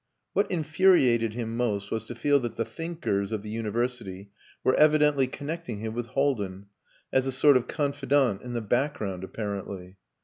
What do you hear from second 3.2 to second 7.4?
of the University were evidently connecting him with Haldin as a